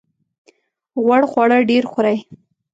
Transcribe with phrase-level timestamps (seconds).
[1.03, 2.17] غوړ خواړه ډیر خورئ؟